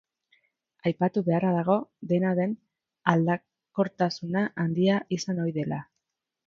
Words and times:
Aipatu 0.91 1.21
beharra 1.27 1.51
dago, 1.57 1.75
dena 2.13 2.33
den, 2.41 2.57
aldakortasuna 3.15 4.47
handia 4.67 5.01
izan 5.21 5.45
ohi 5.49 5.59
dela. 5.63 5.85